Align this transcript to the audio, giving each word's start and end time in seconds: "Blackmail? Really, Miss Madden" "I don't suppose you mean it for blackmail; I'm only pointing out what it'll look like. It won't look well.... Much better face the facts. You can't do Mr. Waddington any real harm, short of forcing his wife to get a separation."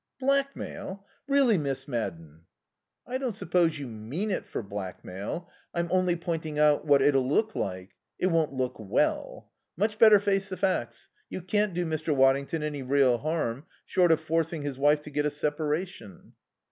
"Blackmail? 0.19 1.05
Really, 1.27 1.59
Miss 1.59 1.87
Madden" 1.87 2.45
"I 3.07 3.19
don't 3.19 3.35
suppose 3.35 3.77
you 3.77 3.85
mean 3.85 4.31
it 4.31 4.47
for 4.47 4.63
blackmail; 4.63 5.47
I'm 5.75 5.89
only 5.91 6.15
pointing 6.15 6.57
out 6.57 6.85
what 6.87 7.03
it'll 7.03 7.29
look 7.29 7.53
like. 7.55 7.91
It 8.17 8.25
won't 8.31 8.51
look 8.51 8.77
well.... 8.79 9.51
Much 9.77 9.99
better 9.99 10.19
face 10.19 10.49
the 10.49 10.57
facts. 10.57 11.09
You 11.29 11.39
can't 11.43 11.75
do 11.75 11.85
Mr. 11.85 12.15
Waddington 12.15 12.63
any 12.63 12.81
real 12.81 13.19
harm, 13.19 13.67
short 13.85 14.11
of 14.11 14.19
forcing 14.21 14.63
his 14.63 14.79
wife 14.79 15.03
to 15.03 15.11
get 15.11 15.27
a 15.27 15.29
separation." 15.29 16.33